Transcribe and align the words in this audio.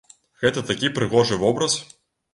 Гэта 0.43 0.63
такі 0.71 0.91
прыгожы 0.97 1.41
вобраз? 1.45 1.77